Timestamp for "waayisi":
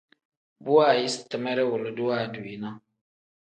0.77-1.19